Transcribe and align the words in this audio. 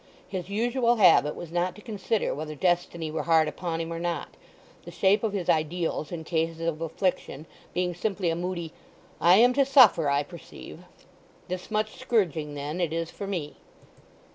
His 0.27 0.49
usual 0.49 0.95
habit 0.95 1.35
was 1.35 1.51
not 1.51 1.75
to 1.75 1.81
consider 1.83 2.33
whether 2.33 2.55
destiny 2.55 3.11
were 3.11 3.21
hard 3.21 3.47
upon 3.47 3.79
him 3.79 3.93
or 3.93 3.99
not—the 3.99 4.89
shape 4.89 5.21
of 5.23 5.33
his 5.33 5.47
ideals 5.47 6.11
in 6.11 6.23
cases 6.23 6.61
of 6.61 6.81
affliction 6.81 7.45
being 7.71 7.93
simply 7.93 8.31
a 8.31 8.35
moody 8.35 8.73
"I 9.19 9.35
am 9.35 9.53
to 9.53 9.63
suffer, 9.63 10.09
I 10.09 10.23
perceive." 10.23 10.79
"This 11.49 11.69
much 11.69 11.99
scourging, 11.99 12.55
then, 12.55 12.81
it 12.81 12.91
is 12.91 13.11
for 13.11 13.27
me." 13.27 13.57